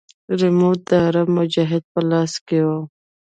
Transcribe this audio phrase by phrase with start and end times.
[0.39, 2.69] ريموټ د عرب مجاهد په لاس کښې و.